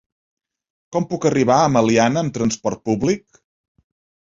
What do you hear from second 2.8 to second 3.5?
públic?